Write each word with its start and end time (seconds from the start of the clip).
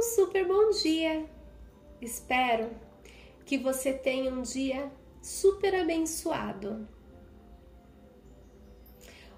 um 0.00 0.02
super 0.02 0.46
bom 0.46 0.70
dia. 0.70 1.28
Espero 2.00 2.70
que 3.44 3.58
você 3.58 3.92
tenha 3.92 4.32
um 4.32 4.40
dia 4.40 4.90
super 5.20 5.74
abençoado. 5.74 6.88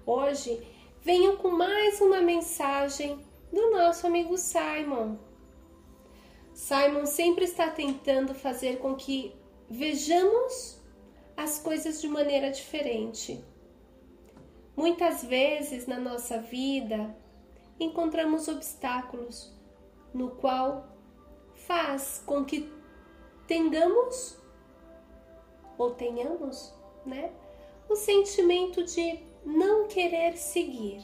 Hoje 0.05 0.65
venho 1.01 1.35
com 1.35 1.49
mais 1.51 1.99
uma 1.99 2.21
mensagem 2.21 3.19
do 3.51 3.71
nosso 3.71 4.07
amigo 4.07 4.37
Simon. 4.37 5.17
Simon 6.53 7.05
sempre 7.07 7.43
está 7.43 7.69
tentando 7.69 8.33
fazer 8.33 8.77
com 8.77 8.95
que 8.95 9.35
vejamos 9.69 10.81
as 11.35 11.59
coisas 11.59 11.99
de 11.99 12.07
maneira 12.07 12.49
diferente. 12.49 13.43
Muitas 14.77 15.25
vezes 15.25 15.87
na 15.87 15.99
nossa 15.99 16.39
vida 16.39 17.13
encontramos 17.77 18.47
obstáculos 18.47 19.51
no 20.13 20.31
qual 20.31 20.87
faz 21.53 22.21
com 22.25 22.45
que 22.45 22.71
tenhamos 23.47 24.37
ou 25.77 25.91
tenhamos, 25.91 26.73
né, 27.05 27.31
o 27.89 27.95
sentimento 27.95 28.83
de 28.83 29.19
não 29.45 29.87
querer 29.87 30.37
seguir. 30.37 31.03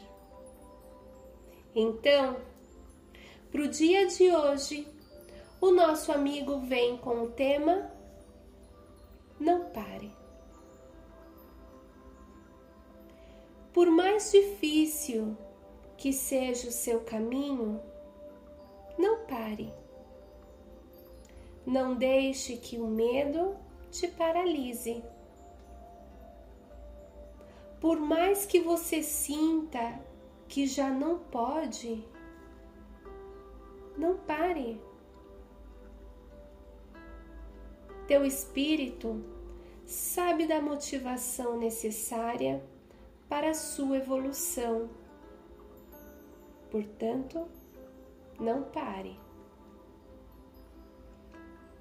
Então, 1.76 2.38
para 3.52 3.62
o 3.62 3.68
dia 3.68 4.08
de 4.08 4.32
hoje, 4.32 4.88
o 5.62 5.72
nosso 5.72 6.12
amigo 6.12 6.60
vem 6.60 6.98
com 6.98 7.24
o 7.24 7.32
tema 7.32 7.92
Não 9.40 9.66
pare. 9.70 10.12
Por 13.74 13.90
mais 13.90 14.32
difícil 14.32 15.38
que 15.98 16.12
seja 16.12 16.70
o 16.70 16.72
seu 16.72 17.02
caminho, 17.02 17.82
não 19.00 19.26
pare. 19.26 19.74
Não 21.66 21.96
deixe 21.96 22.58
que 22.58 22.78
o 22.78 22.86
medo 22.86 23.56
te 23.90 24.10
paralise. 24.10 25.02
Por 27.80 27.98
mais 27.98 28.46
que 28.46 28.60
você 28.60 29.02
sinta 29.02 29.98
que 30.50 30.68
já 30.68 30.90
não 30.90 31.18
pode, 31.18 32.04
não 33.98 34.18
pare. 34.18 34.82
Teu 38.06 38.26
espírito 38.26 39.24
sabe 39.86 40.46
da 40.46 40.60
motivação 40.60 41.58
necessária 41.58 42.62
para 43.30 43.52
a 43.52 43.54
sua 43.54 43.96
evolução. 43.98 44.90
Portanto, 46.70 47.48
não 48.40 48.64
pare. 48.64 49.20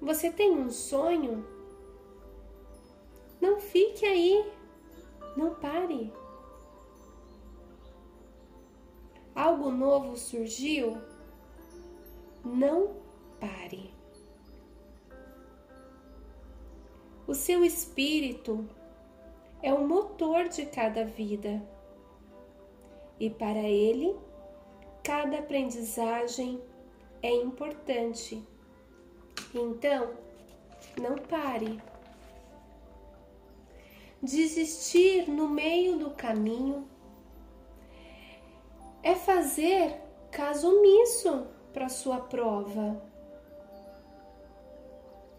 Você 0.01 0.31
tem 0.31 0.51
um 0.51 0.69
sonho? 0.69 1.45
Não 3.39 3.59
fique 3.59 4.05
aí, 4.05 4.51
não 5.35 5.55
pare. 5.55 6.13
Algo 9.33 9.71
novo 9.71 10.17
surgiu? 10.17 10.97
Não 12.43 12.95
pare. 13.39 13.93
O 17.25 17.33
seu 17.33 17.63
espírito 17.63 18.67
é 19.61 19.73
o 19.73 19.87
motor 19.87 20.49
de 20.49 20.65
cada 20.65 21.05
vida 21.05 21.61
e 23.19 23.29
para 23.29 23.59
ele 23.59 24.17
cada 25.09 25.39
aprendizagem 25.39 26.61
é 27.23 27.33
importante. 27.33 28.47
Então, 29.55 30.11
não 31.01 31.15
pare. 31.15 31.81
Desistir 34.21 35.27
no 35.27 35.49
meio 35.49 35.97
do 35.97 36.11
caminho 36.11 36.87
é 39.01 39.15
fazer 39.15 39.99
caso 40.29 40.77
omisso 40.77 41.47
para 41.73 41.89
sua 41.89 42.19
prova. 42.19 43.01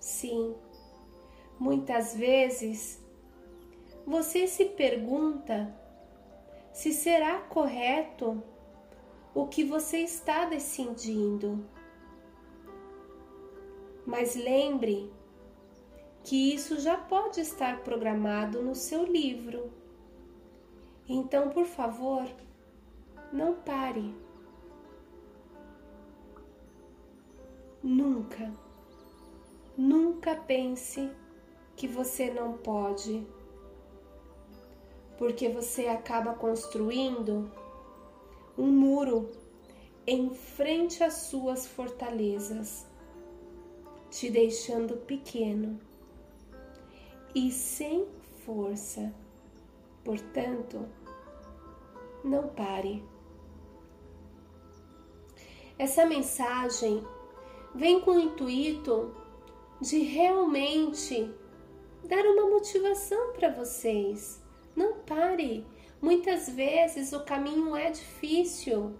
Sim, 0.00 0.56
muitas 1.60 2.16
vezes 2.16 3.00
você 4.04 4.48
se 4.48 4.64
pergunta 4.64 5.72
se 6.72 6.92
será 6.92 7.38
correto 7.42 8.42
o 9.34 9.46
que 9.46 9.64
você 9.64 9.98
está 9.98 10.44
decidindo. 10.44 11.64
Mas 14.04 14.34
lembre 14.34 15.12
que 16.24 16.54
isso 16.54 16.80
já 16.80 16.96
pode 16.96 17.40
estar 17.40 17.82
programado 17.82 18.62
no 18.62 18.74
seu 18.74 19.04
livro. 19.04 19.70
Então, 21.08 21.50
por 21.50 21.66
favor, 21.66 22.26
não 23.32 23.54
pare. 23.54 24.14
Nunca, 27.82 28.52
nunca 29.76 30.36
pense 30.36 31.10
que 31.74 31.88
você 31.88 32.30
não 32.30 32.52
pode, 32.58 33.26
porque 35.16 35.48
você 35.48 35.86
acaba 35.86 36.34
construindo 36.34 37.50
um 38.60 38.70
muro 38.70 39.30
em 40.06 40.34
frente 40.34 41.02
às 41.02 41.14
suas 41.14 41.66
fortalezas, 41.66 42.86
te 44.10 44.28
deixando 44.28 44.98
pequeno 44.98 45.80
e 47.34 47.50
sem 47.50 48.06
força. 48.44 49.14
Portanto, 50.04 50.86
não 52.22 52.48
pare. 52.48 53.02
Essa 55.78 56.04
mensagem 56.04 57.02
vem 57.74 58.00
com 58.02 58.10
o 58.10 58.20
intuito 58.20 59.14
de 59.80 60.00
realmente 60.00 61.34
dar 62.04 62.26
uma 62.26 62.50
motivação 62.50 63.32
para 63.32 63.50
vocês. 63.50 64.42
Não 64.76 64.98
pare 64.98 65.64
Muitas 66.00 66.48
vezes 66.48 67.12
o 67.12 67.20
caminho 67.20 67.76
é 67.76 67.90
difícil, 67.90 68.98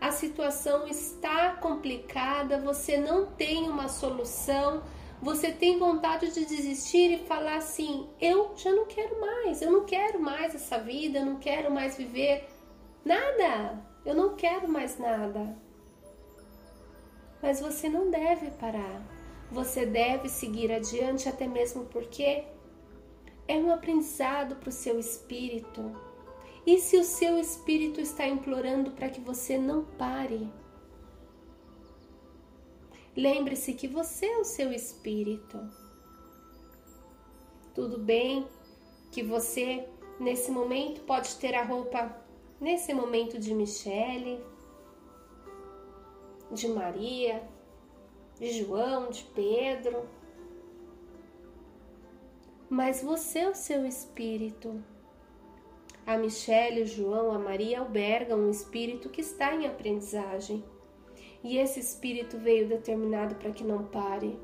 a 0.00 0.10
situação 0.10 0.86
está 0.88 1.52
complicada, 1.56 2.60
você 2.60 2.96
não 2.96 3.26
tem 3.26 3.68
uma 3.68 3.88
solução, 3.88 4.82
você 5.22 5.52
tem 5.52 5.78
vontade 5.78 6.32
de 6.32 6.44
desistir 6.44 7.12
e 7.12 7.26
falar 7.26 7.56
assim: 7.56 8.08
eu 8.20 8.52
já 8.56 8.72
não 8.72 8.86
quero 8.86 9.20
mais, 9.20 9.62
eu 9.62 9.70
não 9.70 9.84
quero 9.84 10.20
mais 10.20 10.54
essa 10.54 10.78
vida, 10.78 11.20
eu 11.20 11.26
não 11.26 11.36
quero 11.36 11.70
mais 11.70 11.96
viver 11.96 12.48
nada, 13.04 13.80
eu 14.04 14.14
não 14.14 14.34
quero 14.34 14.66
mais 14.66 14.98
nada. 14.98 15.56
Mas 17.40 17.60
você 17.60 17.88
não 17.88 18.10
deve 18.10 18.50
parar, 18.52 19.02
você 19.52 19.86
deve 19.86 20.28
seguir 20.28 20.72
adiante, 20.72 21.28
até 21.28 21.46
mesmo 21.46 21.84
porque 21.84 22.44
é 23.46 23.56
um 23.56 23.72
aprendizado 23.72 24.56
para 24.56 24.68
o 24.68 24.72
seu 24.72 24.98
espírito 24.98 26.09
e 26.66 26.78
se 26.78 26.96
o 26.98 27.04
seu 27.04 27.38
espírito 27.38 28.00
está 28.00 28.26
implorando 28.26 28.90
para 28.90 29.08
que 29.08 29.20
você 29.20 29.56
não 29.56 29.84
pare? 29.84 30.48
Lembre-se 33.16 33.74
que 33.74 33.88
você 33.88 34.26
é 34.26 34.38
o 34.38 34.44
seu 34.44 34.72
espírito. 34.72 35.58
Tudo 37.74 37.98
bem 37.98 38.46
que 39.10 39.22
você, 39.22 39.88
nesse 40.18 40.50
momento, 40.50 41.00
pode 41.02 41.36
ter 41.36 41.54
a 41.54 41.64
roupa, 41.64 42.14
nesse 42.60 42.94
momento, 42.94 43.38
de 43.38 43.54
Michele, 43.54 44.44
de 46.52 46.68
Maria, 46.68 47.42
de 48.38 48.52
João, 48.52 49.10
de 49.10 49.24
Pedro. 49.34 50.08
Mas 52.68 53.02
você 53.02 53.40
é 53.40 53.48
o 53.48 53.54
seu 53.54 53.84
espírito. 53.84 54.82
A 56.06 56.16
Michelle, 56.16 56.82
o 56.82 56.86
João, 56.86 57.32
a 57.32 57.38
Maria 57.38 57.80
albergam 57.80 58.38
um 58.38 58.50
espírito 58.50 59.08
que 59.08 59.20
está 59.20 59.54
em 59.54 59.66
aprendizagem. 59.66 60.64
E 61.42 61.56
esse 61.56 61.80
espírito 61.80 62.36
veio 62.38 62.68
determinado 62.68 63.34
para 63.36 63.52
que 63.52 63.64
não 63.64 63.84
pare. 63.84 64.38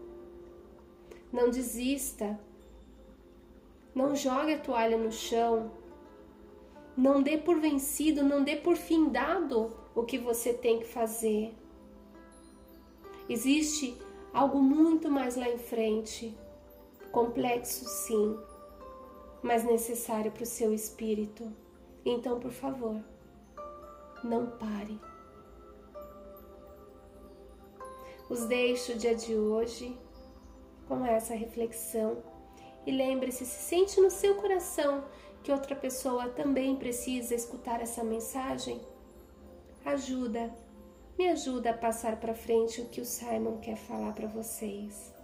Não 1.33 1.51
desista. 1.51 2.39
Não 3.95 4.15
jogue 4.15 4.55
a 4.55 4.59
toalha 4.59 4.97
no 4.97 5.11
chão. 5.11 5.71
Não 6.97 7.23
dê 7.23 7.37
por 7.37 7.59
vencido, 7.61 8.23
não 8.23 8.43
dê 8.43 8.57
por 8.57 8.77
findado 8.77 9.77
o 9.95 10.03
que 10.03 10.19
você 10.19 10.53
tem 10.53 10.79
que 10.79 10.87
fazer. 10.87 11.53
Existe 13.29 13.99
algo 14.33 14.59
muito 14.59 15.11
mais 15.11 15.37
lá 15.37 15.49
em 15.49 15.59
frente. 15.59 16.37
Complexo, 17.11 17.85
sim, 17.87 18.39
mas 19.47 19.63
necessário 19.63 20.33
para 20.33 20.43
o 20.43 20.47
seu 20.47 20.75
espírito. 20.75 21.53
Então, 22.05 22.41
por 22.41 22.51
favor, 22.51 23.01
não 24.23 24.51
pare. 24.59 25.01
Os 28.29 28.45
deixo 28.47 28.93
o 28.93 28.97
dia 28.97 29.15
de 29.15 29.37
hoje 29.37 29.97
com 30.89 31.07
essa 31.07 31.35
reflexão 31.35 32.23
e 32.85 32.91
lembre-se, 32.91 33.47
se 33.47 33.63
sente 33.63 34.01
no 34.01 34.11
seu 34.11 34.35
coração 34.35 35.05
que 35.45 35.53
outra 35.53 35.77
pessoa 35.77 36.29
também 36.29 36.75
precisa 36.75 37.33
escutar 37.33 37.81
essa 37.81 38.03
mensagem, 38.03 38.81
ajuda, 39.85 40.53
me 41.17 41.29
ajuda 41.29 41.71
a 41.71 41.79
passar 41.79 42.19
para 42.19 42.35
frente 42.35 42.81
o 42.81 42.89
que 42.89 43.01
o 43.01 43.05
Simon 43.05 43.59
quer 43.59 43.77
falar 43.77 44.13
para 44.13 44.27
vocês. 44.27 45.15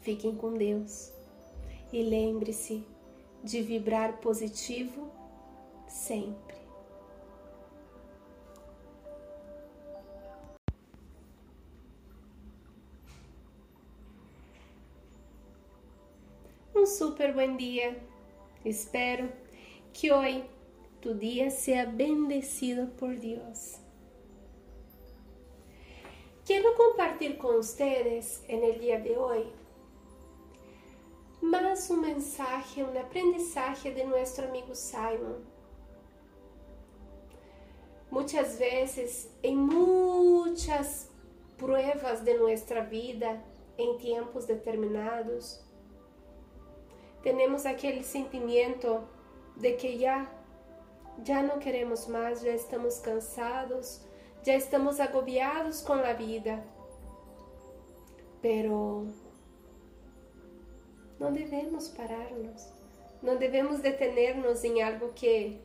Fiquem 0.00 0.34
com 0.34 0.54
Deus 0.54 1.12
e 1.92 2.02
lembre-se 2.02 2.93
de 3.44 3.60
vibrar 3.60 4.20
positivo 4.20 5.12
sempre. 5.86 6.56
Um 16.74 16.86
super 16.86 17.34
buen 17.34 17.56
dia. 17.56 18.02
Espero 18.64 19.30
que 19.92 20.10
hoje 20.10 20.44
tu 21.02 21.14
dia 21.14 21.50
seja 21.50 21.84
bendecido 21.84 22.86
por 22.98 23.14
Deus. 23.14 23.78
Quero 26.46 26.74
compartilhar 26.74 27.36
com 27.36 27.56
vocês 27.56 28.42
el 28.48 28.78
día 28.78 28.98
de 29.00 29.16
hoy 29.16 29.63
más 31.44 31.90
un 31.90 32.00
mensaje, 32.00 32.82
un 32.82 32.96
aprendizaje 32.96 33.92
de 33.92 34.04
nuestro 34.04 34.48
amigo 34.48 34.74
Simon. 34.74 35.44
Muchas 38.10 38.58
veces, 38.58 39.30
en 39.42 39.58
muchas 39.58 41.10
pruebas 41.58 42.24
de 42.24 42.38
nuestra 42.38 42.82
vida, 42.82 43.42
en 43.76 43.98
tiempos 43.98 44.46
determinados, 44.46 45.64
tenemos 47.22 47.66
aquele 47.66 48.04
sentimento 48.04 49.02
de 49.56 49.76
que 49.76 49.98
já 49.98 50.30
já 51.22 51.42
não 51.42 51.58
queremos 51.58 52.06
mais, 52.06 52.40
já 52.40 52.50
estamos 52.50 52.98
cansados, 52.98 54.00
já 54.42 54.54
estamos 54.54 54.98
agobiados 54.98 55.80
com 55.82 55.92
a 55.92 56.12
vida. 56.12 56.64
Pero 58.42 59.06
não 61.24 61.32
devemos 61.32 61.88
parar-nos, 61.88 62.68
não 63.22 63.38
devemos 63.38 63.80
detener-nos 63.80 64.62
em 64.62 64.82
algo 64.82 65.12
que 65.14 65.58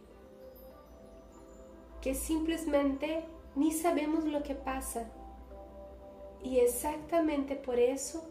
que 2.00 2.16
simplesmente 2.16 3.26
nem 3.54 3.72
sabemos 3.72 4.24
o 4.24 4.42
que 4.42 4.54
passa. 4.54 5.12
E 6.42 6.60
exatamente 6.60 7.56
por 7.56 7.78
isso 7.78 8.24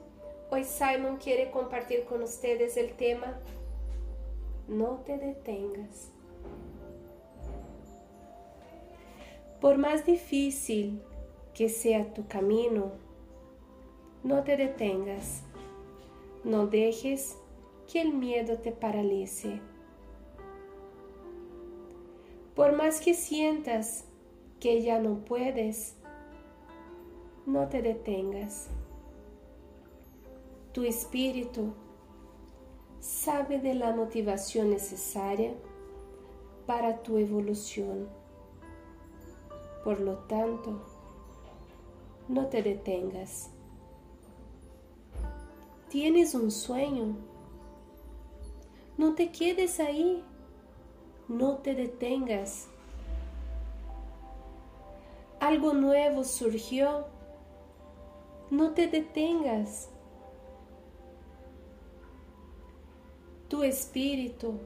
Hoy 0.50 0.64
Simon 0.64 1.18
quiere 1.18 1.50
compartir 1.50 2.06
con 2.06 2.22
ustedes 2.22 2.78
el 2.78 2.94
tema 2.94 3.38
No 4.66 5.02
te 5.04 5.18
detengas. 5.18 6.10
Por 9.60 9.76
más 9.76 10.06
difícil 10.06 11.02
que 11.52 11.68
sea 11.68 12.14
tu 12.14 12.26
camino, 12.26 12.92
no 14.24 14.42
te 14.42 14.56
detengas. 14.56 15.42
No 16.44 16.66
dejes 16.66 17.36
que 17.90 18.00
el 18.00 18.14
miedo 18.14 18.58
te 18.58 18.72
paralice. 18.72 19.60
Por 22.54 22.72
más 22.72 23.00
que 23.00 23.14
sientas 23.14 24.04
que 24.60 24.82
ya 24.82 25.00
no 25.00 25.24
puedes, 25.24 25.96
no 27.46 27.68
te 27.68 27.82
detengas. 27.82 28.68
Tu 30.72 30.84
espírito 30.84 31.74
sabe 33.00 33.58
de 33.58 33.74
la 33.74 33.94
motivación 33.94 34.70
necesaria 34.70 35.54
para 36.66 37.02
tu 37.02 37.16
evolución. 37.16 38.08
Por 39.84 40.00
lo 40.00 40.18
tanto, 40.26 40.82
no 42.28 42.46
te 42.48 42.62
detengas. 42.62 43.50
¿Tienes 45.88 46.34
un 46.34 46.50
sueño? 46.50 47.16
No 48.98 49.14
te 49.14 49.30
quedes 49.30 49.80
ahí. 49.80 50.22
No 51.28 51.58
te 51.58 51.74
detengas. 51.74 52.68
Algo 55.40 55.72
nuevo 55.72 56.24
surgió. 56.24 57.06
No 58.50 58.72
te 58.72 58.86
detengas. 58.88 59.90
Tu 63.48 63.64
espírito 63.64 64.60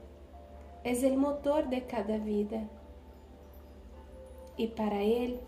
é 0.83 0.93
o 0.93 1.17
motor 1.17 1.67
de 1.67 1.81
cada 1.81 2.19
vida 2.19 2.69
e 4.59 4.67
para 4.67 4.97
ele 4.97 5.41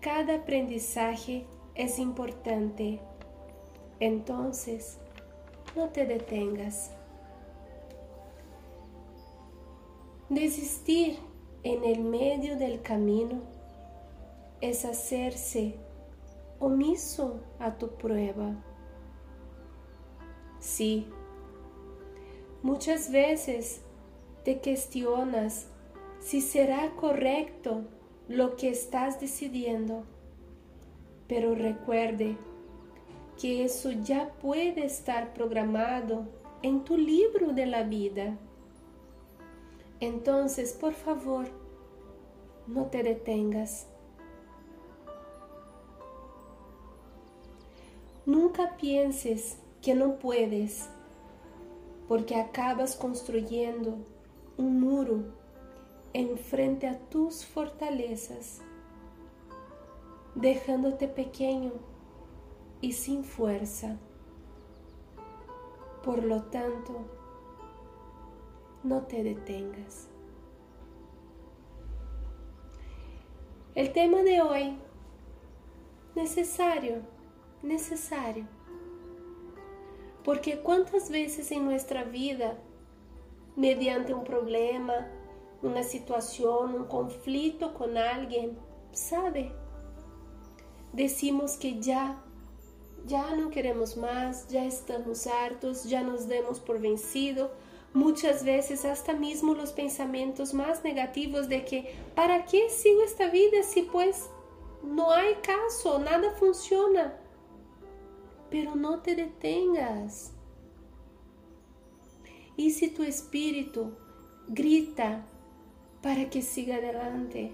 cada 0.00 0.36
aprendizaje 0.36 1.46
é 1.74 1.84
importante. 2.00 3.00
Então, 4.04 4.50
não 5.74 5.88
te 5.88 6.04
detengas. 6.04 6.90
Desistir 10.28 11.18
en 11.62 11.84
el 11.84 12.00
medio 12.00 12.58
del 12.58 12.82
camino 12.82 13.40
es 14.60 14.84
hacerse 14.84 15.74
omiso 16.58 17.40
a 17.58 17.70
tu 17.70 17.88
prueba. 17.88 18.54
Sí, 20.58 21.08
Muchas 22.62 23.10
veces 23.10 23.82
te 24.42 24.58
cuestionas 24.58 25.66
si 26.18 26.40
será 26.40 26.92
correcto 26.92 27.84
lo 28.26 28.56
que 28.56 28.70
estás 28.70 29.20
decidiendo, 29.20 30.04
pero 31.28 31.54
recuerde 31.54 32.38
que 33.40 33.64
eso 33.64 33.90
ya 33.90 34.30
puede 34.40 34.84
estar 34.84 35.32
programado 35.34 36.26
en 36.62 36.84
tu 36.84 36.96
libro 36.96 37.52
de 37.52 37.66
la 37.66 37.82
vida. 37.82 38.36
Entonces, 40.00 40.72
por 40.72 40.92
favor, 40.92 41.46
no 42.66 42.86
te 42.86 43.02
detengas. 43.02 43.86
Nunca 48.26 48.76
pienses 48.76 49.58
que 49.82 49.94
no 49.94 50.18
puedes 50.18 50.88
porque 52.08 52.36
acabas 52.36 52.96
construyendo 52.96 53.98
un 54.56 54.80
muro 54.80 55.24
en 56.12 56.38
frente 56.38 56.86
a 56.86 56.98
tus 57.10 57.44
fortalezas, 57.44 58.60
dejándote 60.34 61.08
pequeño 61.08 61.72
y 62.84 62.92
sin 62.92 63.24
fuerza. 63.24 63.96
Por 66.02 66.22
lo 66.22 66.42
tanto, 66.42 66.92
no 68.82 69.00
te 69.06 69.22
detengas. 69.22 70.10
El 73.74 73.90
tema 73.94 74.22
de 74.22 74.42
hoy, 74.42 74.78
necesario, 76.14 77.00
necesario. 77.62 78.46
Porque 80.22 80.58
quantas 80.58 81.08
vezes 81.08 81.50
em 81.50 81.60
nossa 81.60 82.04
vida, 82.04 82.58
mediante 83.56 84.12
um 84.12 84.24
problema, 84.24 85.08
uma 85.62 85.82
situação, 85.82 86.66
um 86.66 86.84
conflito 86.84 87.70
com 87.70 87.86
alguém, 87.98 88.58
sabe? 88.92 89.50
Decimos 90.92 91.56
que 91.56 91.82
já, 91.82 92.22
já 93.06 93.34
não 93.36 93.50
queremos 93.50 93.94
mais, 93.94 94.46
já 94.50 94.64
estamos 94.64 95.26
hartos, 95.26 95.82
já 95.84 96.02
nos 96.02 96.24
demos 96.24 96.58
por 96.58 96.78
vencido. 96.78 97.50
Muitas 97.92 98.42
vezes, 98.42 98.84
hasta 98.84 99.12
mesmo 99.12 99.52
os 99.52 99.70
pensamentos 99.70 100.52
mais 100.52 100.82
negativos 100.82 101.46
de 101.46 101.60
que 101.60 101.94
para 102.14 102.42
que 102.42 102.68
sigo 102.68 103.02
esta 103.02 103.28
vida 103.28 103.62
se 103.62 103.82
pues 103.82 104.28
não 104.82 105.08
há 105.10 105.34
caso, 105.36 105.98
nada 105.98 106.32
funciona 106.32 107.24
pero 108.54 108.76
no 108.76 109.00
te 109.00 109.16
detengas. 109.16 110.32
Y 112.56 112.70
si 112.70 112.88
tu 112.88 113.02
espíritu 113.02 113.96
grita 114.46 115.26
para 116.00 116.30
que 116.30 116.40
siga 116.40 116.76
adelante, 116.76 117.52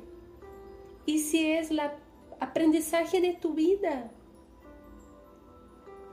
y 1.07 1.21
si 1.21 1.53
es 1.53 1.71
el 1.71 1.81
aprendizaje 2.39 3.23
de 3.23 3.33
tu 3.33 3.55
vida, 3.55 4.13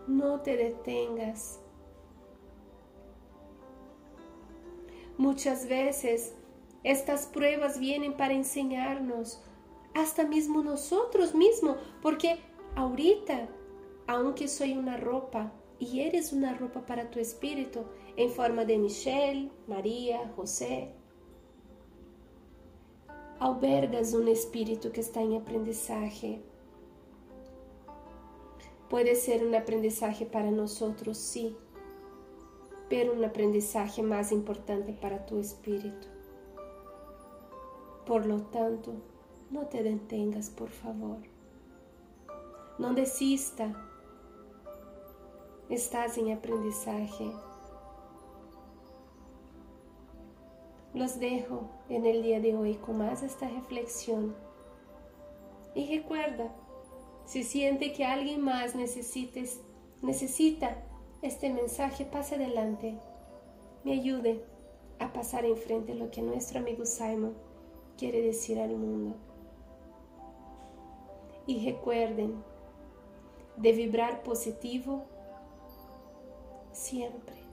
no 0.07 0.41
te 0.41 0.57
detengas. 0.57 1.59
Muchas 5.17 5.67
veces 5.67 6.35
estas 6.83 7.25
pruebas 7.25 7.79
vienen 7.79 8.15
para 8.15 8.33
enseñarnos, 8.33 9.41
hasta 9.93 10.25
mismo 10.25 10.61
nosotros 10.61 11.33
mismos, 11.33 11.77
porque 12.01 12.37
ahorita, 12.75 13.49
aunque 14.05 14.47
soy 14.47 14.77
una 14.77 14.95
ropa 14.95 15.51
y 15.79 16.01
eres 16.01 16.33
una 16.33 16.53
ropa 16.53 16.85
para 16.85 17.09
tu 17.09 17.19
espíritu 17.19 17.81
en 18.15 18.29
forma 18.29 18.63
de 18.63 18.77
Michelle, 18.77 19.51
María, 19.67 20.31
José, 20.35 20.93
albergas 23.39 24.13
un 24.13 24.27
espíritu 24.27 24.91
que 24.91 25.01
está 25.01 25.21
en 25.21 25.35
aprendizaje. 25.35 26.41
Puede 28.89 29.15
ser 29.15 29.45
un 29.45 29.53
aprendizaje 29.53 30.25
para 30.25 30.49
nosotros, 30.49 31.17
sí, 31.17 31.57
pero 32.89 33.13
un 33.13 33.25
aprendizaje 33.25 34.01
más 34.01 34.31
importante 34.31 34.93
para 34.93 35.25
tu 35.25 35.39
espíritu. 35.39 36.07
Por 38.05 38.25
lo 38.25 38.41
tanto, 38.43 38.93
no 39.51 39.67
te 39.67 39.83
detengas, 39.83 40.49
por 40.49 40.69
favor. 40.69 41.17
No 42.79 42.93
desista. 42.93 43.75
Estás 45.69 46.17
en 46.17 46.31
aprendizaje. 46.31 47.29
Los 50.93 51.19
dejo 51.19 51.69
en 51.89 52.05
el 52.05 52.23
día 52.23 52.39
de 52.39 52.55
hoy 52.55 52.75
con 52.75 52.99
más 52.99 53.21
esta 53.21 53.49
reflexión. 53.49 54.33
Y 55.75 55.97
recuerda, 55.97 56.55
si 57.27 57.43
siente 57.43 57.91
que 57.91 58.05
alguien 58.05 58.41
más 58.41 58.73
necesites, 58.73 59.59
necesita 60.01 60.81
este 61.21 61.51
mensaje, 61.51 62.05
pase 62.05 62.35
adelante. 62.35 62.97
Me 63.83 63.91
ayude 63.93 64.41
a 64.97 65.11
pasar 65.11 65.43
enfrente 65.43 65.93
lo 65.93 66.09
que 66.09 66.21
nuestro 66.21 66.59
amigo 66.59 66.85
Simon 66.85 67.35
quiere 67.97 68.21
decir 68.21 68.59
al 68.59 68.77
mundo. 68.77 69.17
Y 71.45 71.65
recuerden 71.65 72.41
de 73.57 73.73
vibrar 73.73 74.23
positivo 74.23 75.03
siempre. 76.71 77.46